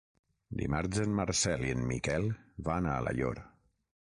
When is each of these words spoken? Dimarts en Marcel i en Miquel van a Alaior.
Dimarts 0.61 1.01
en 1.03 1.13
Marcel 1.19 1.67
i 1.67 1.75
en 1.75 1.85
Miquel 1.93 2.27
van 2.71 2.89
a 2.89 2.97
Alaior. 3.05 3.45